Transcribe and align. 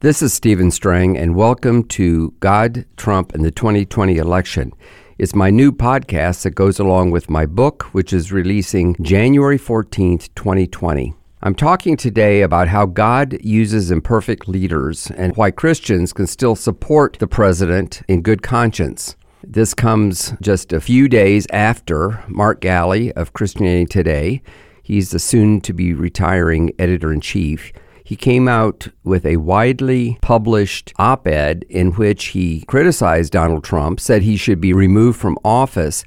This 0.00 0.22
is 0.22 0.32
Stephen 0.32 0.70
Strang, 0.70 1.18
and 1.18 1.34
welcome 1.34 1.82
to 1.88 2.32
God, 2.38 2.84
Trump, 2.96 3.34
and 3.34 3.44
the 3.44 3.50
2020 3.50 4.16
election. 4.16 4.72
It's 5.18 5.34
my 5.34 5.50
new 5.50 5.72
podcast 5.72 6.42
that 6.42 6.52
goes 6.52 6.78
along 6.78 7.10
with 7.10 7.28
my 7.28 7.46
book, 7.46 7.82
which 7.90 8.12
is 8.12 8.30
releasing 8.30 8.94
January 9.02 9.58
14th, 9.58 10.32
2020. 10.36 11.14
I'm 11.42 11.56
talking 11.56 11.96
today 11.96 12.42
about 12.42 12.68
how 12.68 12.86
God 12.86 13.38
uses 13.42 13.90
imperfect 13.90 14.46
leaders 14.46 15.10
and 15.16 15.36
why 15.36 15.50
Christians 15.50 16.12
can 16.12 16.28
still 16.28 16.54
support 16.54 17.16
the 17.18 17.26
president 17.26 18.02
in 18.06 18.22
good 18.22 18.40
conscience. 18.40 19.16
This 19.42 19.74
comes 19.74 20.32
just 20.40 20.72
a 20.72 20.80
few 20.80 21.08
days 21.08 21.44
after 21.50 22.22
Mark 22.28 22.60
Galli 22.60 23.12
of 23.14 23.32
Christianity 23.32 23.86
Today. 23.86 24.42
He's 24.80 25.10
the 25.10 25.18
soon 25.18 25.60
to 25.62 25.72
be 25.72 25.92
retiring 25.92 26.70
editor 26.78 27.12
in 27.12 27.20
chief 27.20 27.72
he 28.08 28.16
came 28.16 28.48
out 28.48 28.88
with 29.04 29.26
a 29.26 29.36
widely 29.36 30.16
published 30.22 30.94
op 30.98 31.26
ed 31.26 31.62
in 31.68 31.92
which 31.92 32.28
he 32.28 32.62
criticized 32.62 33.34
Donald 33.34 33.62
Trump, 33.62 34.00
said 34.00 34.22
he 34.22 34.34
should 34.34 34.62
be 34.62 34.72
removed 34.72 35.20
from 35.20 35.36
office, 35.44 36.06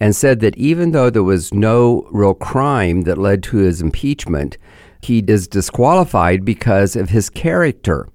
and 0.00 0.16
said 0.16 0.40
that 0.40 0.56
even 0.56 0.90
though 0.90 1.10
there 1.10 1.22
was 1.22 1.54
no 1.54 2.08
real 2.10 2.34
crime 2.34 3.02
that 3.02 3.18
led 3.18 3.44
to 3.44 3.58
his 3.58 3.80
impeachment, 3.80 4.58
he 5.00 5.20
is 5.28 5.46
disqualified 5.46 6.44
because 6.44 6.96
of 6.96 7.10
his 7.10 7.30
character. 7.30 8.08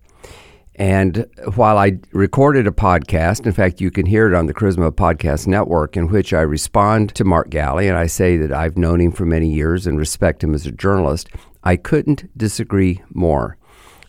And 0.76 1.28
while 1.56 1.78
I 1.78 2.00
recorded 2.14 2.66
a 2.66 2.72
podcast, 2.72 3.46
in 3.46 3.52
fact, 3.52 3.80
you 3.80 3.92
can 3.92 4.08
hear 4.08 4.28
it 4.28 4.34
on 4.34 4.48
the 4.48 4.54
Charisma 4.54 4.92
Podcast 4.92 5.46
Network, 5.46 5.96
in 5.96 6.08
which 6.08 6.34
I 6.34 6.42
respond 6.42 7.14
to 7.16 7.24
Mark 7.24 7.50
Galli 7.52 7.88
and 7.88 7.98
I 7.98 8.08
say 8.08 8.38
that 8.38 8.52
I've 8.52 8.78
known 8.78 9.00
him 9.00 9.12
for 9.12 9.26
many 9.26 9.54
years 9.54 9.86
and 9.86 10.00
respect 10.00 10.44
him 10.44 10.56
as 10.56 10.66
a 10.66 10.72
journalist, 10.72 11.30
I 11.64 11.76
couldn't 11.76 12.36
disagree 12.38 13.02
more. 13.14 13.58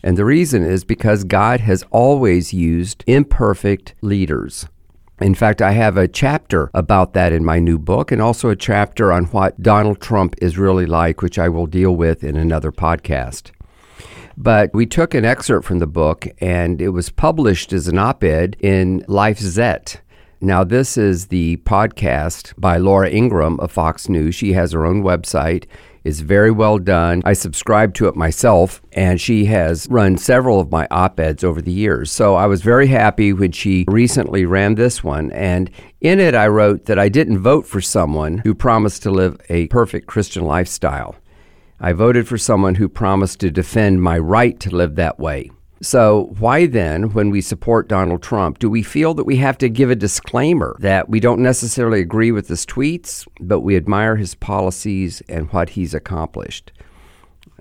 And 0.01 0.17
the 0.17 0.25
reason 0.25 0.63
is 0.63 0.83
because 0.83 1.23
God 1.23 1.59
has 1.61 1.83
always 1.91 2.53
used 2.53 3.03
imperfect 3.07 3.93
leaders. 4.01 4.67
In 5.19 5.33
fact, 5.33 5.61
I 5.61 5.71
have 5.71 5.97
a 5.97 6.07
chapter 6.07 6.69
about 6.73 7.13
that 7.13 7.31
in 7.31 7.45
my 7.45 7.57
new 7.59 7.79
book, 7.79 8.11
and 8.11 8.21
also 8.21 8.49
a 8.49 8.55
chapter 8.55 9.13
on 9.13 9.25
what 9.25 9.61
Donald 9.61 10.01
Trump 10.01 10.35
is 10.41 10.57
really 10.57 10.85
like, 10.85 11.21
which 11.21 11.39
I 11.39 11.47
will 11.47 11.67
deal 11.67 11.95
with 11.95 12.23
in 12.23 12.35
another 12.35 12.71
podcast. 12.71 13.51
But 14.37 14.73
we 14.73 14.85
took 14.85 15.13
an 15.13 15.25
excerpt 15.25 15.65
from 15.65 15.79
the 15.79 15.87
book, 15.87 16.27
and 16.39 16.81
it 16.81 16.89
was 16.89 17.09
published 17.09 17.73
as 17.73 17.87
an 17.87 17.97
op 17.97 18.23
ed 18.23 18.57
in 18.59 19.01
LifeZette. 19.07 19.97
Now, 20.41 20.63
this 20.63 20.97
is 20.97 21.27
the 21.27 21.57
podcast 21.57 22.53
by 22.57 22.77
Laura 22.77 23.09
Ingraham 23.09 23.59
of 23.59 23.71
Fox 23.71 24.09
News. 24.09 24.35
She 24.35 24.53
has 24.53 24.73
her 24.73 24.85
own 24.85 25.01
website 25.01 25.65
is 26.05 26.21
very 26.21 26.51
well 26.51 26.77
done. 26.77 27.21
I 27.25 27.33
subscribe 27.33 27.95
to 27.95 28.07
it 28.07 28.15
myself, 28.15 28.81
and 28.93 29.19
she 29.19 29.45
has 29.45 29.87
run 29.89 30.17
several 30.17 30.59
of 30.59 30.71
my 30.71 30.87
op 30.91 31.19
eds 31.19 31.43
over 31.43 31.61
the 31.61 31.71
years. 31.71 32.11
So 32.11 32.35
I 32.35 32.45
was 32.45 32.61
very 32.61 32.87
happy 32.87 33.33
when 33.33 33.51
she 33.51 33.85
recently 33.89 34.45
ran 34.45 34.75
this 34.75 35.03
one. 35.03 35.31
And 35.31 35.69
in 35.99 36.19
it, 36.19 36.35
I 36.35 36.47
wrote 36.47 36.85
that 36.85 36.99
I 36.99 37.09
didn't 37.09 37.39
vote 37.39 37.65
for 37.65 37.81
someone 37.81 38.37
who 38.39 38.53
promised 38.53 39.01
to 39.03 39.11
live 39.11 39.41
a 39.49 39.67
perfect 39.67 40.05
Christian 40.05 40.45
lifestyle. 40.45 41.15
I 41.79 41.91
voted 41.93 42.27
for 42.27 42.37
someone 42.37 42.75
who 42.75 42.87
promised 42.87 43.39
to 43.41 43.51
defend 43.51 44.01
my 44.01 44.17
right 44.17 44.59
to 44.61 44.75
live 44.75 44.95
that 44.95 45.19
way. 45.19 45.51
So, 45.81 46.33
why 46.39 46.67
then, 46.67 47.13
when 47.13 47.29
we 47.29 47.41
support 47.41 47.89
Donald 47.89 48.23
Trump, 48.23 48.59
do 48.59 48.69
we 48.69 48.81
feel 48.81 49.13
that 49.13 49.25
we 49.25 49.35
have 49.37 49.57
to 49.57 49.69
give 49.69 49.91
a 49.91 49.95
disclaimer 49.95 50.77
that 50.79 51.09
we 51.09 51.19
don't 51.19 51.41
necessarily 51.41 51.99
agree 51.99 52.31
with 52.31 52.47
his 52.47 52.65
tweets, 52.65 53.27
but 53.41 53.59
we 53.59 53.75
admire 53.75 54.15
his 54.15 54.35
policies 54.35 55.21
and 55.27 55.51
what 55.51 55.71
he's 55.71 55.93
accomplished? 55.93 56.71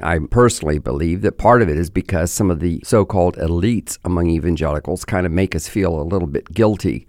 I 0.01 0.21
personally 0.31 0.79
believe 0.79 1.23
that 1.23 1.39
part 1.39 1.61
of 1.61 1.69
it 1.69 1.77
is 1.77 1.91
because 1.91 2.33
some 2.33 2.51
of 2.51 2.61
the 2.61 2.81
so 2.85 3.05
called 3.05 3.37
elites 3.37 3.99
among 4.05 4.31
evangelicals 4.31 5.05
kind 5.05 5.27
of 5.27 5.33
make 5.33 5.55
us 5.57 5.69
feel 5.69 6.01
a 6.01 6.03
little 6.03 6.29
bit 6.29 6.53
guilty. 6.55 7.07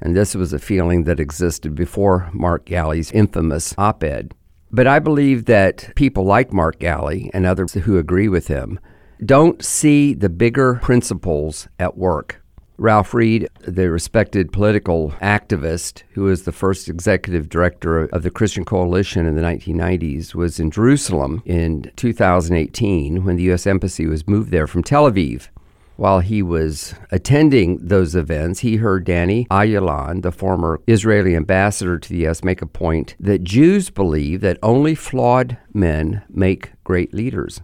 And 0.00 0.16
this 0.16 0.34
was 0.34 0.52
a 0.52 0.58
feeling 0.58 1.04
that 1.04 1.20
existed 1.20 1.74
before 1.74 2.30
Mark 2.32 2.64
Galli's 2.64 3.12
infamous 3.12 3.74
op 3.78 4.02
ed. 4.02 4.34
But 4.70 4.86
I 4.86 4.98
believe 4.98 5.44
that 5.46 5.94
people 5.94 6.24
like 6.24 6.52
Mark 6.52 6.78
Galli 6.78 7.30
and 7.32 7.46
others 7.46 7.74
who 7.74 7.98
agree 7.98 8.28
with 8.28 8.48
him 8.48 8.80
don't 9.24 9.64
see 9.64 10.12
the 10.12 10.28
bigger 10.28 10.74
principles 10.82 11.68
at 11.78 11.96
work. 11.96 12.42
Ralph 12.78 13.14
Reed, 13.14 13.48
the 13.60 13.90
respected 13.90 14.52
political 14.52 15.12
activist 15.22 16.02
who 16.10 16.24
was 16.24 16.42
the 16.42 16.52
first 16.52 16.90
executive 16.90 17.48
director 17.48 18.04
of 18.04 18.22
the 18.22 18.30
Christian 18.30 18.66
Coalition 18.66 19.24
in 19.24 19.34
the 19.34 19.40
1990s, 19.40 20.34
was 20.34 20.60
in 20.60 20.70
Jerusalem 20.70 21.42
in 21.46 21.90
2018 21.96 23.24
when 23.24 23.36
the 23.36 23.44
U.S. 23.44 23.66
Embassy 23.66 24.06
was 24.06 24.28
moved 24.28 24.50
there 24.50 24.66
from 24.66 24.82
Tel 24.82 25.10
Aviv. 25.10 25.48
While 25.96 26.20
he 26.20 26.42
was 26.42 26.94
attending 27.10 27.78
those 27.78 28.14
events, 28.14 28.60
he 28.60 28.76
heard 28.76 29.04
Danny 29.04 29.46
Ayalon, 29.50 30.20
the 30.20 30.30
former 30.30 30.78
Israeli 30.86 31.34
ambassador 31.34 31.98
to 31.98 32.08
the 32.08 32.18
U.S., 32.18 32.44
make 32.44 32.60
a 32.60 32.66
point 32.66 33.16
that 33.18 33.42
Jews 33.42 33.88
believe 33.88 34.42
that 34.42 34.58
only 34.62 34.94
flawed 34.94 35.56
men 35.72 36.22
make 36.28 36.72
great 36.84 37.14
leaders. 37.14 37.62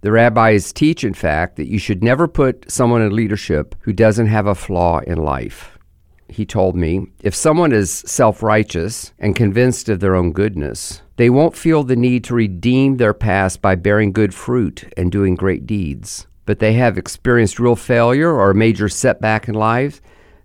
The 0.00 0.12
rabbis 0.12 0.72
teach, 0.72 1.04
in 1.04 1.12
fact, 1.12 1.56
that 1.56 1.68
you 1.68 1.78
should 1.78 2.02
never 2.02 2.26
put 2.26 2.70
someone 2.70 3.02
in 3.02 3.14
leadership 3.14 3.74
who 3.80 3.92
doesn't 3.92 4.28
have 4.28 4.46
a 4.46 4.54
flaw 4.54 5.00
in 5.00 5.18
life. 5.18 5.78
He 6.28 6.46
told 6.46 6.74
me 6.74 7.08
if 7.22 7.34
someone 7.34 7.72
is 7.72 7.90
self 7.92 8.42
righteous 8.42 9.12
and 9.18 9.36
convinced 9.36 9.90
of 9.90 10.00
their 10.00 10.14
own 10.14 10.32
goodness, 10.32 11.02
they 11.16 11.28
won't 11.28 11.54
feel 11.54 11.84
the 11.84 11.96
need 11.96 12.24
to 12.24 12.34
redeem 12.34 12.96
their 12.96 13.12
past 13.12 13.60
by 13.60 13.74
bearing 13.74 14.12
good 14.12 14.34
fruit 14.34 14.90
and 14.96 15.12
doing 15.12 15.34
great 15.34 15.66
deeds. 15.66 16.26
But 16.44 16.58
they 16.58 16.72
have 16.74 16.98
experienced 16.98 17.58
real 17.58 17.76
failure 17.76 18.30
or 18.30 18.50
a 18.50 18.54
major 18.54 18.88
setback 18.88 19.48
in 19.48 19.54
life, 19.54 20.00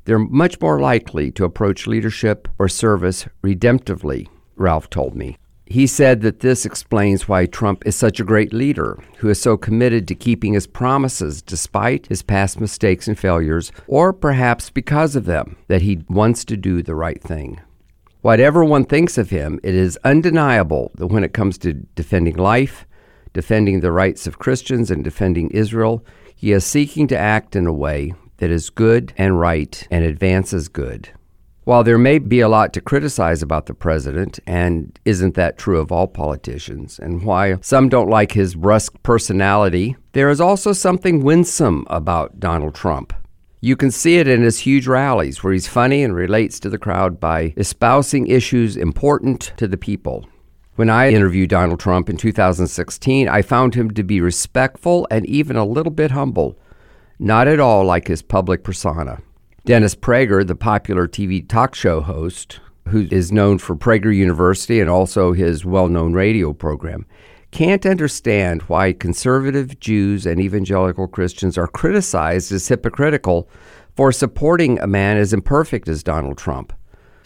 they're 0.08 0.18
much 0.18 0.62
more 0.62 0.80
likely 0.80 1.32
to 1.32 1.44
approach 1.44 1.86
leadership 1.86 2.48
or 2.58 2.70
service 2.70 3.28
redemptively, 3.44 4.30
Ralph 4.56 4.90
told 4.90 5.16
me. 5.16 5.38
He 5.66 5.86
said 5.86 6.22
that 6.22 6.40
this 6.40 6.66
explains 6.66 7.28
why 7.28 7.46
Trump 7.46 7.86
is 7.86 7.98
such 7.98 8.22
a 8.22 8.24
great 8.24 8.54
leader, 8.54 8.98
who 9.18 9.28
is 9.28 9.42
so 9.42 9.58
committed 9.58 10.08
to 10.08 10.16
keeping 10.16 10.54
his 10.54 10.66
promises 10.66 11.42
despite 11.42 12.08
his 12.08 12.22
past 12.22 12.62
mistakes 12.62 13.10
and 13.10 13.20
failures, 13.20 13.74
or 13.86 14.14
perhaps 14.14 14.70
because 14.70 15.18
of 15.18 15.26
them, 15.26 15.58
that 15.68 15.82
he 15.82 16.06
wants 16.08 16.46
to 16.46 16.56
do 16.56 16.82
the 16.82 16.96
right 16.96 17.22
thing. 17.22 17.60
Whatever 18.22 18.64
one 18.64 18.86
thinks 18.86 19.18
of 19.18 19.30
him, 19.30 19.60
it 19.62 19.76
is 19.76 20.00
undeniable 20.06 20.92
that 20.96 21.08
when 21.08 21.26
it 21.26 21.34
comes 21.34 21.58
to 21.58 21.74
defending 21.74 22.38
life, 22.38 22.87
defending 23.38 23.82
the 23.82 23.92
rights 23.92 24.26
of 24.26 24.40
Christians, 24.40 24.90
and 24.90 25.04
defending 25.04 25.52
Israel, 25.52 26.04
he 26.36 26.52
is 26.54 26.66
seeking 26.66 27.08
to 27.10 27.16
act 27.16 27.56
in 27.56 27.68
a 27.68 27.72
way 27.72 28.16
that 28.38 28.50
is 28.50 28.72
good 28.72 29.14
and 29.16 29.40
right 29.40 29.88
and 29.92 30.04
advances 30.04 30.68
good. 30.68 31.10
While 31.64 31.84
there 31.84 32.00
may 32.00 32.18
be 32.18 32.40
a 32.40 32.50
lot 32.50 32.74
to 32.74 32.82
criticize 32.82 33.44
about 33.44 33.68
the 33.68 33.76
president, 33.76 34.40
and 34.48 35.00
isn't 35.06 35.36
that 35.36 35.60
true 35.60 35.80
of 35.80 35.92
all 35.92 36.08
politicians, 36.08 36.98
and 36.98 37.24
why 37.24 37.58
some 37.62 37.90
don't 37.90 38.10
like 38.10 38.32
his 38.32 38.56
brusque 38.56 38.96
personality, 39.04 39.96
there 40.14 40.32
is 40.32 40.42
also 40.42 40.74
something 40.74 41.24
winsome 41.24 41.86
about 41.92 42.40
Donald 42.40 42.74
Trump. 42.74 43.14
You 43.62 43.76
can 43.76 43.92
see 43.92 44.18
it 44.18 44.28
in 44.28 44.42
his 44.42 44.62
huge 44.62 44.88
rallies 44.88 45.44
where 45.44 45.54
he's 45.54 45.68
funny 45.68 46.04
and 46.04 46.16
relates 46.16 46.60
to 46.62 46.70
the 46.72 46.80
crowd 46.80 47.20
by 47.20 47.54
espousing 47.56 48.26
issues 48.26 48.76
important 48.78 49.52
to 49.58 49.68
the 49.68 49.78
people. 49.78 50.26
When 50.78 50.92
I 50.92 51.10
interviewed 51.10 51.50
Donald 51.50 51.80
Trump 51.80 52.08
in 52.08 52.18
2016, 52.18 53.28
I 53.28 53.42
found 53.42 53.74
him 53.74 53.90
to 53.96 54.04
be 54.04 54.22
respectful 54.22 55.08
and 55.10 55.26
even 55.26 55.56
a 55.56 55.66
little 55.66 55.92
bit 55.92 56.12
humble, 56.12 56.56
not 57.18 57.48
at 57.48 57.60
all 57.60 57.84
like 57.84 58.08
his 58.08 58.22
public 58.22 58.64
persona. 58.64 59.24
Dennis 59.66 59.96
Prager, 59.96 60.46
the 60.46 60.54
popular 60.54 61.08
TV 61.08 61.50
talk 61.50 61.74
show 61.74 62.02
host, 62.02 62.60
who 62.90 63.08
is 63.10 63.32
known 63.32 63.58
for 63.58 63.76
Prager 63.76 64.16
University 64.16 64.80
and 64.80 64.88
also 64.88 65.34
his 65.34 65.66
well 65.66 65.88
known 65.88 66.14
radio 66.14 66.54
program, 66.54 67.08
can't 67.50 67.84
understand 67.84 68.62
why 68.64 68.94
conservative 68.94 69.80
Jews 69.80 70.28
and 70.28 70.40
evangelical 70.40 71.08
Christians 71.08 71.58
are 71.58 71.66
criticized 71.66 72.52
as 72.52 72.68
hypocritical 72.68 73.50
for 73.96 74.12
supporting 74.12 74.78
a 74.78 74.86
man 74.86 75.18
as 75.18 75.34
imperfect 75.34 75.90
as 75.90 76.04
Donald 76.04 76.38
Trump. 76.38 76.72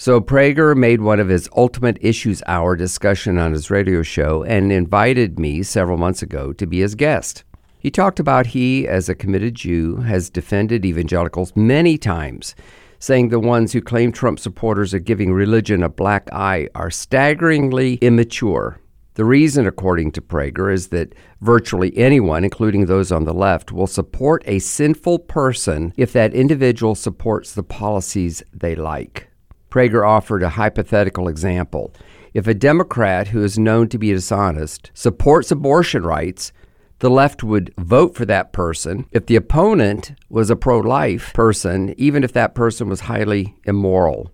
So 0.01 0.19
Prager 0.19 0.75
made 0.75 1.01
one 1.01 1.19
of 1.19 1.29
his 1.29 1.47
Ultimate 1.55 1.99
Issues 2.01 2.41
Hour 2.47 2.75
discussion 2.75 3.37
on 3.37 3.51
his 3.51 3.69
radio 3.69 4.01
show 4.01 4.41
and 4.41 4.71
invited 4.71 5.39
me 5.39 5.61
several 5.61 5.99
months 5.99 6.23
ago 6.23 6.53
to 6.53 6.65
be 6.65 6.79
his 6.79 6.95
guest. 6.95 7.43
He 7.77 7.91
talked 7.91 8.19
about 8.19 8.47
he, 8.47 8.87
as 8.87 9.09
a 9.09 9.13
committed 9.13 9.53
Jew, 9.53 9.97
has 9.97 10.31
defended 10.31 10.85
evangelicals 10.85 11.55
many 11.55 11.99
times, 11.99 12.55
saying 12.97 13.29
the 13.29 13.39
ones 13.39 13.73
who 13.73 13.79
claim 13.79 14.11
Trump 14.11 14.39
supporters 14.39 14.91
are 14.95 14.97
giving 14.97 15.33
religion 15.33 15.83
a 15.83 15.89
black 15.89 16.27
eye 16.33 16.67
are 16.73 16.89
staggeringly 16.89 17.99
immature. 18.01 18.79
The 19.13 19.25
reason, 19.25 19.67
according 19.67 20.13
to 20.13 20.21
Prager, 20.21 20.73
is 20.73 20.87
that 20.87 21.13
virtually 21.41 21.95
anyone, 21.95 22.43
including 22.43 22.87
those 22.87 23.11
on 23.11 23.25
the 23.25 23.35
left, 23.35 23.71
will 23.71 23.85
support 23.85 24.41
a 24.47 24.57
sinful 24.57 25.19
person 25.19 25.93
if 25.95 26.11
that 26.13 26.33
individual 26.33 26.95
supports 26.95 27.53
the 27.53 27.61
policies 27.61 28.41
they 28.51 28.73
like. 28.73 29.27
Prager 29.71 30.07
offered 30.07 30.43
a 30.43 30.49
hypothetical 30.49 31.27
example. 31.27 31.93
If 32.33 32.45
a 32.45 32.53
Democrat 32.53 33.29
who 33.29 33.43
is 33.43 33.57
known 33.57 33.87
to 33.89 33.97
be 33.97 34.11
dishonest 34.11 34.91
supports 34.93 35.49
abortion 35.49 36.03
rights, 36.03 36.51
the 36.99 37.09
left 37.09 37.43
would 37.43 37.73
vote 37.79 38.13
for 38.13 38.25
that 38.25 38.53
person 38.53 39.05
if 39.11 39.25
the 39.25 39.35
opponent 39.35 40.11
was 40.29 40.49
a 40.49 40.55
pro 40.55 40.77
life 40.77 41.33
person, 41.33 41.95
even 41.97 42.23
if 42.23 42.31
that 42.33 42.53
person 42.53 42.89
was 42.89 43.01
highly 43.01 43.55
immoral. 43.63 44.31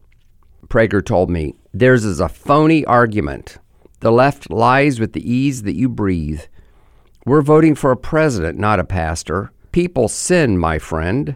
Prager 0.67 1.05
told 1.05 1.29
me, 1.29 1.53
Theirs 1.73 2.03
is 2.03 2.19
a 2.19 2.27
phony 2.27 2.83
argument. 2.83 3.57
The 4.01 4.11
left 4.11 4.51
lies 4.51 4.99
with 4.99 5.13
the 5.13 5.31
ease 5.31 5.63
that 5.63 5.75
you 5.75 5.87
breathe. 5.87 6.41
We're 7.25 7.41
voting 7.41 7.75
for 7.75 7.91
a 7.91 7.97
president, 7.97 8.59
not 8.59 8.79
a 8.79 8.83
pastor. 8.83 9.51
People 9.71 10.07
sin, 10.07 10.57
my 10.57 10.77
friend. 10.77 11.35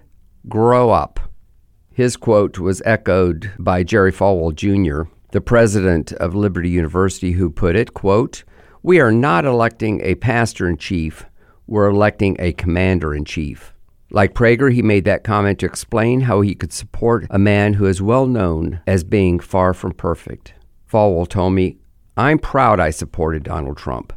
Grow 0.50 0.89
up. 0.89 1.31
His 2.01 2.18
quote 2.18 2.57
was 2.57 2.81
echoed 2.83 3.51
by 3.59 3.83
Jerry 3.83 4.12
Falwell 4.12 4.56
Jr., 4.56 5.07
the 5.33 5.39
president 5.39 6.12
of 6.13 6.33
Liberty 6.33 6.71
University, 6.71 7.33
who 7.33 7.51
put 7.51 7.75
it, 7.75 7.94
quote, 7.94 8.44
We 8.81 9.00
are 9.00 9.12
not 9.12 9.45
electing 9.45 10.01
a 10.01 10.15
pastor 10.15 10.68
in 10.68 10.77
chief, 10.77 11.27
we're 11.68 11.89
electing 11.89 12.38
a 12.39 12.53
commander 12.53 13.13
in 13.13 13.24
chief. 13.24 13.75
Like 14.09 14.33
Prager, 14.33 14.74
he 14.74 14.81
made 14.81 15.06
that 15.06 15.24
comment 15.24 15.59
to 15.59 15.68
explain 15.68 16.21
how 16.21 16.42
he 16.42 16.56
could 16.56 16.74
support 16.74 17.27
a 17.30 17.38
man 17.38 17.75
who 17.75 17.86
is 17.86 18.01
well 18.01 18.25
known 18.25 18.81
as 18.88 19.03
being 19.03 19.39
far 19.39 19.71
from 19.71 19.94
perfect. 19.94 20.56
Falwell 20.92 21.27
told 21.27 21.53
me, 21.53 21.77
I'm 22.18 22.39
proud 22.39 22.80
I 22.80 22.89
supported 22.89 23.44
Donald 23.44 23.77
Trump. 23.77 24.12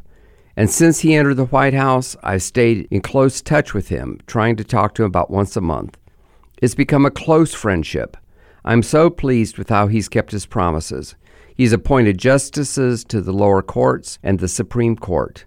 And 0.57 0.71
since 0.71 1.01
he 1.01 1.13
entered 1.13 1.35
the 1.35 1.45
White 1.45 1.75
House, 1.75 2.15
I've 2.23 2.41
stayed 2.41 2.87
in 2.89 3.01
close 3.01 3.43
touch 3.43 3.75
with 3.75 3.89
him, 3.89 4.21
trying 4.25 4.55
to 4.55 4.63
talk 4.63 4.95
to 4.95 5.03
him 5.03 5.09
about 5.09 5.29
once 5.29 5.55
a 5.55 5.61
month. 5.61 5.99
It's 6.65 6.73
become 6.73 7.05
a 7.05 7.11
close 7.11 7.53
friendship. 7.53 8.17
I'm 8.63 8.81
so 8.81 9.11
pleased 9.11 9.59
with 9.59 9.69
how 9.69 9.85
he's 9.85 10.09
kept 10.09 10.31
his 10.31 10.47
promises. 10.47 11.13
He's 11.53 11.71
appointed 11.71 12.17
justices 12.17 13.03
to 13.03 13.21
the 13.21 13.31
lower 13.31 13.61
courts 13.61 14.17
and 14.23 14.39
the 14.39 14.47
Supreme 14.47 14.95
Court, 14.95 15.45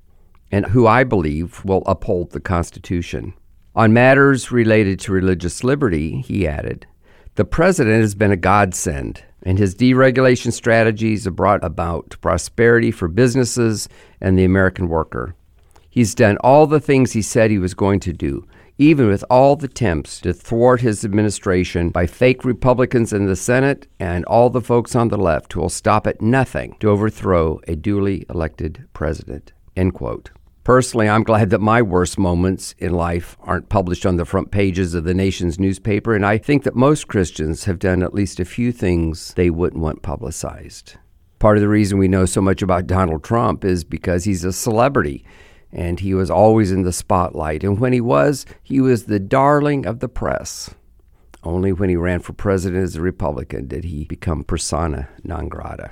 and 0.53 0.67
who 0.67 0.87
I 0.87 1.03
believe 1.03 1.65
will 1.65 1.83
uphold 1.87 2.31
the 2.31 2.39
Constitution. 2.39 3.35
On 3.75 3.93
matters 3.93 4.53
related 4.53 5.01
to 5.01 5.13
religious 5.13 5.65
liberty, 5.65 6.21
he 6.21 6.47
added, 6.47 6.87
the 7.35 7.45
president 7.45 8.01
has 8.01 8.15
been 8.15 8.31
a 8.31 8.37
godsend, 8.37 9.25
and 9.43 9.59
his 9.59 9.75
deregulation 9.75 10.53
strategies 10.53 11.25
have 11.25 11.35
brought 11.35 11.65
about 11.65 12.15
prosperity 12.21 12.93
for 12.93 13.09
businesses 13.09 13.89
and 14.21 14.39
the 14.39 14.45
American 14.45 14.89
worker. 14.89 15.35
He's 15.91 16.15
done 16.15 16.37
all 16.45 16.69
the 16.69 16.79
things 16.79 17.11
he 17.11 17.23
said 17.23 17.51
he 17.51 17.59
was 17.59 17.75
going 17.75 17.99
to 17.99 18.13
do, 18.13 18.47
even 18.79 19.09
with 19.09 19.25
all 19.29 19.57
the 19.57 19.67
attempts 19.67 20.21
to 20.21 20.33
thwart 20.33 20.81
his 20.81 21.05
administration 21.05 21.91
by 21.91 22.07
fake 22.07 22.45
Republicans 22.45 23.13
in 23.13 23.27
the 23.27 23.35
Senate 23.35 23.89
and 23.99 24.25
all 24.27 24.49
the 24.49 24.61
folks 24.61 24.95
on 24.95 25.09
the 25.09 25.19
left 25.19 25.53
who 25.53 25.61
will 25.61 25.69
stop 25.69 26.07
at 26.07 26.23
nothing 26.23 26.77
to 26.79 26.89
overthrow 26.89 27.61
a 27.67 27.75
duly 27.75 28.25
elected 28.31 28.89
president. 28.93 29.53
End 29.77 29.95
quote. 29.95 30.31
Personally, 30.63 31.09
I'm 31.09 31.25
glad 31.25 31.51
that 31.51 31.61
my 31.61 31.83
worst 31.83 32.19
moments 32.19 32.75
in 32.79 32.93
life 32.93 33.37
aren't 33.41 33.71
published 33.71 34.05
on 34.07 34.17
the 34.17 34.27
front 34.27 34.51
pages 34.51 34.95
of 34.95 35.05
the 35.05 35.15
nation's 35.15 35.59
newspaper, 35.59 36.15
and 36.15 36.27
I 36.27 36.39
think 36.39 36.63
that 36.65 36.77
most 36.77 37.09
Christians 37.09 37.65
have 37.65 37.79
done 37.79 38.03
at 38.03 38.15
least 38.15 38.39
a 38.39 38.45
few 38.45 38.71
things 38.71 39.33
they 39.35 39.51
wouldn't 39.51 39.83
want 39.83 40.03
publicized. 40.03 40.97
Part 41.39 41.57
of 41.57 41.63
the 41.63 41.69
reason 41.69 41.99
we 41.99 42.07
know 42.07 42.27
so 42.27 42.43
much 42.43 42.63
about 42.63 42.87
Donald 42.87 43.25
Trump 43.25 43.65
is 43.65 43.83
because 43.83 44.25
he's 44.25 44.45
a 44.45 44.53
celebrity 44.53 45.25
and 45.73 46.01
he 46.01 46.15
was 46.15 46.31
always 46.31 46.73
in 46.73 46.83
the 46.83 46.93
spotlight. 46.93 47.63
And 47.63 47.79
when 47.79 47.93
he 47.93 48.01
was, 48.01 48.47
he 48.63 48.81
was 48.81 49.05
the 49.05 49.21
darling 49.21 49.87
of 49.87 50.01
the 50.01 50.09
press. 50.09 50.75
Only 51.43 51.73
when 51.73 51.89
he 51.89 51.97
ran 51.97 52.21
for 52.21 52.33
president 52.33 52.83
as 52.83 52.97
a 52.97 53.01
Republican 53.01 53.69
did 53.69 53.85
he 53.85 54.05
become 54.05 54.45
persona 54.45 55.09
non 55.23 55.49
grata. 55.49 55.91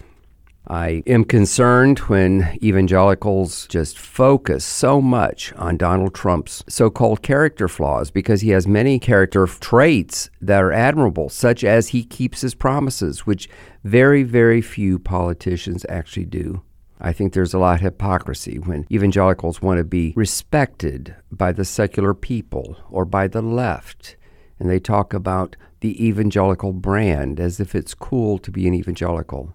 I 0.69 1.05
am 1.07 1.25
concerned 1.25 2.01
when 2.01 2.59
evangelicals 2.61 3.69
just 3.69 3.97
focus 3.97 4.65
so 4.65 5.01
much 5.01 5.53
on 5.53 5.77
Donald 5.77 6.13
Trump's 6.13 6.65
so 6.69 6.91
called 6.91 7.23
character 7.23 7.69
flaws 7.69 8.11
because 8.11 8.41
he 8.41 8.51
has 8.51 8.67
many 8.67 8.99
character 8.99 9.47
traits 9.47 10.29
that 10.41 10.61
are 10.61 10.73
admirable, 10.73 11.29
such 11.29 11.63
as 11.63 11.89
he 11.89 12.03
keeps 12.03 12.41
his 12.41 12.57
promises, 12.57 13.25
which 13.25 13.49
very, 13.85 14.25
very 14.25 14.61
few 14.61 14.99
politicians 14.99 15.87
actually 15.89 16.27
do. 16.27 16.63
I 17.01 17.13
think 17.13 17.33
there's 17.33 17.55
a 17.55 17.59
lot 17.59 17.77
of 17.77 17.81
hypocrisy 17.81 18.59
when 18.59 18.87
evangelicals 18.91 19.61
want 19.61 19.79
to 19.79 19.85
be 19.85 20.13
respected 20.17 21.15
by 21.31 21.53
the 21.53 21.65
secular 21.65 22.15
people 22.15 22.77
or 22.91 23.05
by 23.05 23.29
the 23.29 23.43
left, 23.43 24.17
and 24.59 24.71
they 24.71 24.79
talk 24.79 25.13
about 25.13 25.57
the 25.81 26.07
evangelical 26.07 26.73
brand 26.73 27.39
as 27.39 27.61
if 27.61 27.75
it's 27.75 27.95
cool 27.95 28.39
to 28.39 28.51
be 28.51 28.67
an 28.67 28.75
evangelical. 28.75 29.55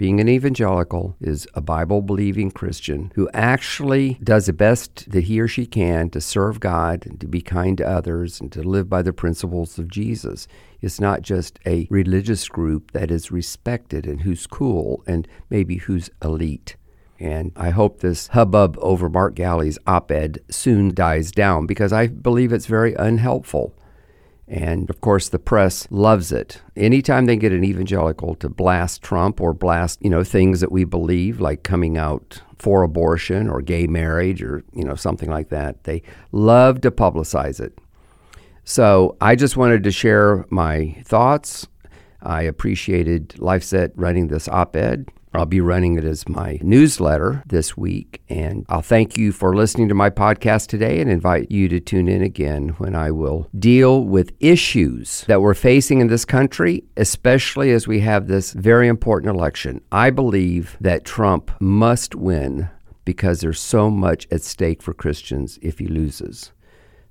Being 0.00 0.18
an 0.18 0.30
evangelical 0.30 1.14
is 1.20 1.46
a 1.52 1.60
Bible 1.60 2.00
believing 2.00 2.50
Christian 2.50 3.12
who 3.16 3.28
actually 3.34 4.18
does 4.24 4.46
the 4.46 4.54
best 4.54 5.10
that 5.10 5.24
he 5.24 5.38
or 5.38 5.46
she 5.46 5.66
can 5.66 6.08
to 6.08 6.22
serve 6.22 6.58
God 6.58 7.04
and 7.04 7.20
to 7.20 7.28
be 7.28 7.42
kind 7.42 7.76
to 7.76 7.86
others 7.86 8.40
and 8.40 8.50
to 8.52 8.62
live 8.62 8.88
by 8.88 9.02
the 9.02 9.12
principles 9.12 9.78
of 9.78 9.90
Jesus. 9.90 10.48
It's 10.80 11.00
not 11.00 11.20
just 11.20 11.58
a 11.66 11.86
religious 11.90 12.48
group 12.48 12.92
that 12.92 13.10
is 13.10 13.30
respected 13.30 14.06
and 14.06 14.22
who's 14.22 14.46
cool 14.46 15.04
and 15.06 15.28
maybe 15.50 15.76
who's 15.76 16.08
elite. 16.24 16.76
And 17.18 17.52
I 17.54 17.68
hope 17.68 18.00
this 18.00 18.28
hubbub 18.28 18.78
over 18.80 19.10
Mark 19.10 19.34
Galli's 19.34 19.78
op 19.86 20.10
ed 20.10 20.38
soon 20.48 20.94
dies 20.94 21.30
down 21.30 21.66
because 21.66 21.92
I 21.92 22.06
believe 22.06 22.54
it's 22.54 22.64
very 22.64 22.94
unhelpful. 22.94 23.74
And 24.50 24.90
of 24.90 25.00
course, 25.00 25.28
the 25.28 25.38
press 25.38 25.86
loves 25.92 26.32
it. 26.32 26.60
Anytime 26.76 27.26
they 27.26 27.36
get 27.36 27.52
an 27.52 27.62
evangelical 27.62 28.34
to 28.34 28.48
blast 28.48 29.00
Trump 29.00 29.40
or 29.40 29.54
blast, 29.54 30.02
you 30.02 30.10
know, 30.10 30.24
things 30.24 30.58
that 30.58 30.72
we 30.72 30.82
believe, 30.82 31.40
like 31.40 31.62
coming 31.62 31.96
out 31.96 32.42
for 32.58 32.82
abortion 32.82 33.48
or 33.48 33.62
gay 33.62 33.86
marriage 33.86 34.42
or, 34.42 34.64
you 34.74 34.82
know, 34.82 34.96
something 34.96 35.30
like 35.30 35.50
that, 35.50 35.84
they 35.84 36.02
love 36.32 36.80
to 36.80 36.90
publicize 36.90 37.60
it. 37.60 37.78
So 38.64 39.16
I 39.20 39.36
just 39.36 39.56
wanted 39.56 39.84
to 39.84 39.92
share 39.92 40.44
my 40.50 40.96
thoughts. 41.04 41.68
I 42.20 42.42
appreciated 42.42 43.28
LifeZette 43.38 43.92
running 43.94 44.28
this 44.28 44.48
op 44.48 44.74
ed. 44.74 45.08
I'll 45.32 45.46
be 45.46 45.60
running 45.60 45.96
it 45.96 46.04
as 46.04 46.28
my 46.28 46.58
newsletter 46.60 47.44
this 47.46 47.76
week. 47.76 48.20
And 48.28 48.66
I'll 48.68 48.82
thank 48.82 49.16
you 49.16 49.30
for 49.30 49.54
listening 49.54 49.88
to 49.88 49.94
my 49.94 50.10
podcast 50.10 50.66
today 50.66 51.00
and 51.00 51.08
invite 51.08 51.50
you 51.50 51.68
to 51.68 51.78
tune 51.78 52.08
in 52.08 52.22
again 52.22 52.70
when 52.78 52.96
I 52.96 53.12
will 53.12 53.48
deal 53.56 54.02
with 54.02 54.32
issues 54.40 55.24
that 55.28 55.40
we're 55.40 55.54
facing 55.54 56.00
in 56.00 56.08
this 56.08 56.24
country, 56.24 56.82
especially 56.96 57.70
as 57.70 57.86
we 57.86 58.00
have 58.00 58.26
this 58.26 58.52
very 58.52 58.88
important 58.88 59.34
election. 59.34 59.82
I 59.92 60.10
believe 60.10 60.76
that 60.80 61.04
Trump 61.04 61.52
must 61.60 62.16
win 62.16 62.68
because 63.04 63.40
there's 63.40 63.60
so 63.60 63.88
much 63.88 64.26
at 64.32 64.42
stake 64.42 64.82
for 64.82 64.92
Christians 64.92 65.58
if 65.62 65.78
he 65.78 65.86
loses. 65.86 66.50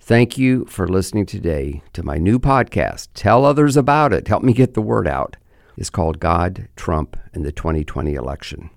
Thank 0.02 0.38
you 0.38 0.66
for 0.66 0.88
listening 0.88 1.26
today 1.26 1.84
to 1.94 2.04
my 2.04 2.18
new 2.18 2.40
podcast. 2.40 3.10
Tell 3.14 3.46
others 3.46 3.78
about 3.78 4.12
it. 4.12 4.28
Help 4.28 4.44
me 4.44 4.54
get 4.54 4.74
the 4.74 4.82
word 4.82 5.08
out 5.08 5.38
is 5.80 5.90
called 5.90 6.20
God, 6.20 6.68
Trump, 6.76 7.18
and 7.34 7.46
the 7.46 7.54
2020 7.54 8.14
election. 8.14 8.70